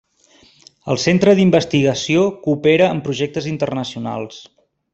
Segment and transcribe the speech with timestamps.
[0.93, 4.43] El centre d'investigació coopera en projectes internacionals.